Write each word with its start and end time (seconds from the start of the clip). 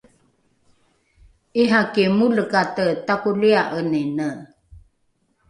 ’iraki 1.61 2.03
molekate 2.17 2.87
takolia’enine 3.07 4.29